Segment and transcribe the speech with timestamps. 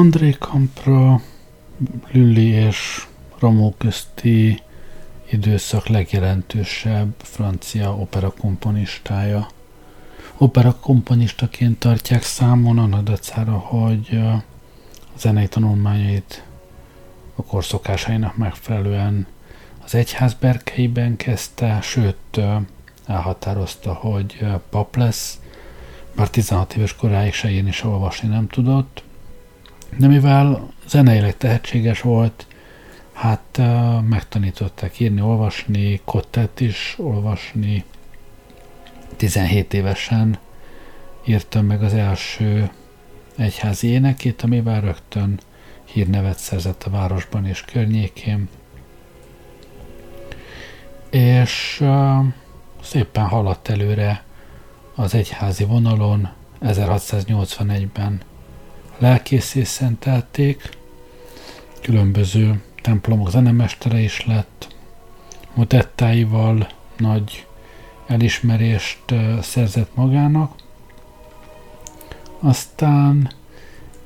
[0.00, 1.20] André Campra,
[2.10, 3.06] Lülli és
[3.38, 4.62] Ramó közti
[5.30, 9.48] időszak legjelentősebb francia opera komponistája.
[10.36, 14.42] Opera komponistaként tartják számon annak dacára, hogy a
[15.18, 16.44] zenei tanulmányait
[17.34, 19.26] a korszokásainak megfelelően
[19.84, 22.40] az egyház berkeiben kezdte, sőt
[23.06, 25.40] elhatározta, hogy pap lesz,
[26.16, 29.02] bár 16 éves koráig se írni, se olvasni nem tudott,
[29.96, 32.46] de mivel zeneileg tehetséges volt,
[33.12, 33.60] hát
[34.08, 37.84] megtanították írni, olvasni, kottet is olvasni.
[39.16, 40.38] 17 évesen
[41.24, 42.70] írtam meg az első
[43.36, 45.40] egyházi énekét, amivel rögtön
[45.84, 48.48] hírnevet szerzett a városban és környékén.
[51.10, 52.24] És uh,
[52.82, 54.24] szépen haladt előre
[54.94, 56.28] az egyházi vonalon,
[56.62, 58.20] 1681-ben
[59.00, 60.68] lelkészé szentelték,
[61.82, 64.74] különböző templomok zenemestere is lett,
[65.54, 67.46] motettáival nagy
[68.06, 70.52] elismerést szerzett magának,
[72.40, 73.32] aztán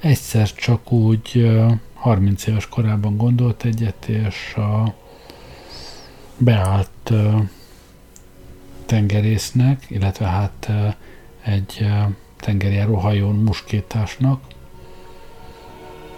[0.01, 1.51] egyszer csak úgy
[1.95, 4.95] 30 éves korában gondolt egyet, és a
[6.39, 7.13] beállt
[8.87, 10.71] tengerésznek, illetve hát
[11.43, 11.87] egy
[12.37, 14.54] tengerjáró hajón muskétásnak,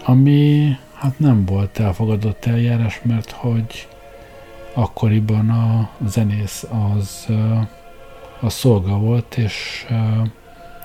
[0.09, 3.87] ami hát nem volt elfogadott eljárás, mert hogy
[4.73, 7.27] akkoriban a zenész az
[8.39, 9.85] a szolga volt, és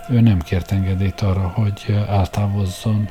[0.09, 3.09] ő nem kért engedélyt arra, hogy eltávozzon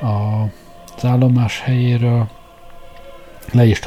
[0.00, 2.28] az állomás helyéről.
[3.52, 3.80] Le is,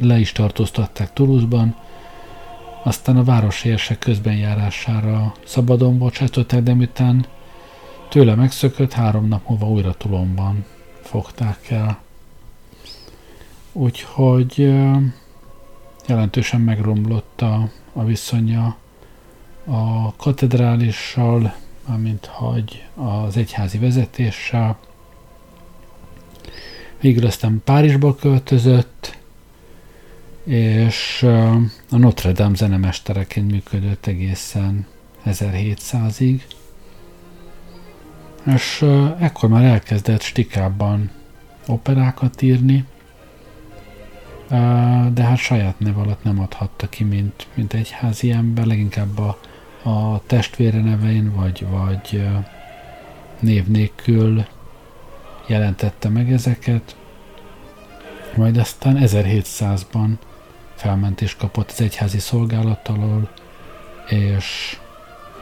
[0.00, 1.76] le is tartóztatták Toulouse-ban,
[2.82, 7.26] aztán a városi érsek közbenjárására szabadon bocsátották, de miután
[8.08, 10.64] tőle megszökött, három nap múlva újra Tulomban
[11.00, 12.00] fogták el.
[13.72, 14.56] Úgyhogy
[16.06, 18.76] jelentősen megromlott a, a viszonya
[19.64, 21.54] a katedrálissal,
[21.86, 24.78] amint hogy az egyházi vezetéssel.
[27.00, 29.16] Végül aztán Párizsba költözött,
[30.44, 31.22] és
[31.90, 34.86] a Notre Dame zenemestereként működött egészen
[35.26, 36.40] 1700-ig.
[38.54, 38.84] És
[39.18, 41.10] ekkor már elkezdett stikában
[41.66, 42.84] operákat írni,
[45.12, 49.38] de hát saját nev alatt nem adhatta ki, mint, mint egy házi ember, leginkább a,
[49.82, 52.28] a testvére nevein, vagy, vagy
[53.40, 54.44] név nélkül
[55.46, 56.96] jelentette meg ezeket.
[58.36, 60.10] Majd aztán 1700-ban
[60.74, 63.30] felmentést kapott az egyházi szolgálat alól,
[64.08, 64.78] és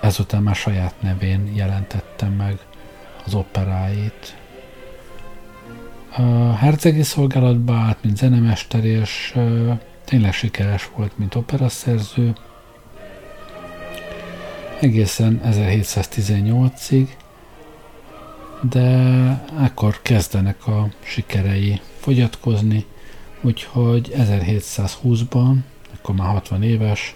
[0.00, 2.59] ezután már saját nevén jelentette meg
[3.26, 4.37] az operáit.
[6.16, 9.38] A hercegi szolgálatba állt, mint zenemester, és
[10.04, 12.32] tényleg sikeres volt, mint operaszerző.
[14.81, 17.09] Egészen 1718-ig,
[18.70, 18.88] de
[19.62, 22.84] ekkor kezdenek a sikerei fogyatkozni,
[23.41, 25.54] úgyhogy 1720-ban,
[25.94, 27.12] akkor már 60 éves,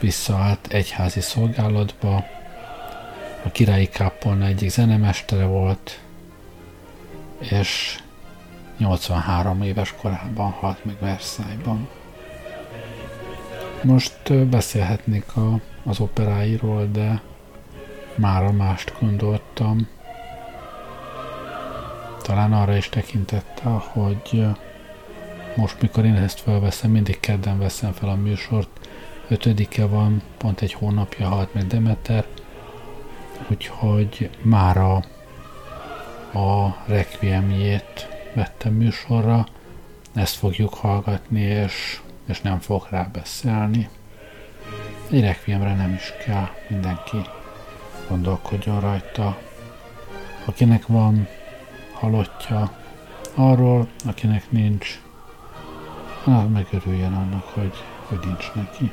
[0.00, 2.24] visszaállt egyházi szolgálatba,
[3.44, 6.00] a királyi kápolna egyik zenemestere volt,
[7.38, 7.98] és
[8.78, 11.88] 83 éves korában halt meg Versailles-ban.
[13.82, 17.20] Most beszélhetnék a, az operáiról, de
[18.14, 19.88] mára mást gondoltam.
[22.22, 24.46] Talán arra is tekintette, hogy
[25.56, 28.88] most, mikor én ezt felveszem, mindig kedden veszem fel a műsort,
[29.28, 32.24] ötödike van, pont egy hónapja halt meg Demeter,
[33.48, 34.94] úgyhogy mára
[36.32, 39.46] a Requiemjét vettem műsorra,
[40.14, 43.88] ezt fogjuk hallgatni, és, és nem fog rá beszélni.
[45.10, 47.16] Egy Requiemre nem is kell, mindenki
[48.08, 49.38] gondolkodjon rajta.
[50.44, 51.28] Akinek van
[51.92, 52.72] halottja,
[53.34, 55.00] arról, akinek nincs,
[56.24, 57.72] az megörüljön annak, hogy,
[58.08, 58.92] hogy nincs neki.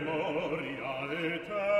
[0.00, 1.75] memoria eterna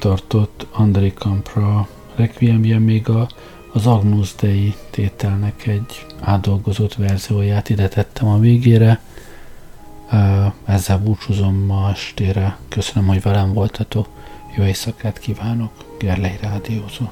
[0.00, 3.28] tartott André Campra Requiemje még a,
[3.72, 9.00] az Agnus Dei tételnek egy átdolgozott verzióját ide tettem a végére.
[10.64, 12.58] Ezzel búcsúzom ma estére.
[12.68, 14.08] Köszönöm, hogy velem voltatok.
[14.56, 15.72] Jó éjszakát kívánok.
[15.98, 17.04] Gerlei Rádiózó.